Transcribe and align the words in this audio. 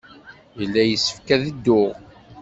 Yella 0.59 0.81
yessefk 0.85 1.27
ad 1.35 1.41
dduɣ. 1.55 1.93